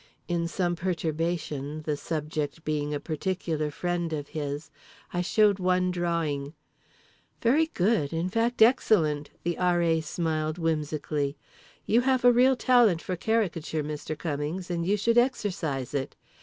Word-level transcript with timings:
In 0.27 0.47
some 0.47 0.75
perturbation 0.75 1.83
(the 1.83 1.95
subject 1.95 2.65
being 2.65 2.91
a 2.91 2.99
particular 2.99 3.69
friend 3.69 4.11
of 4.13 4.29
his) 4.29 4.71
I 5.13 5.21
showed 5.21 5.59
one 5.59 5.91
drawing. 5.91 6.55
"Very 7.43 7.67
good, 7.67 8.11
in 8.11 8.27
fact, 8.27 8.63
excellent," 8.63 9.29
the 9.43 9.59
R.A. 9.59 10.01
smiled 10.01 10.57
whimsically. 10.57 11.37
"You 11.85 12.01
have 12.01 12.25
a 12.25 12.33
real 12.33 12.55
talent 12.55 12.99
for 13.03 13.15
caricature, 13.15 13.83
Mr. 13.83 14.17
Cummings, 14.17 14.71
and 14.71 14.87
you 14.87 14.97
should 14.97 15.19
exercise 15.19 15.93
it. 15.93 16.15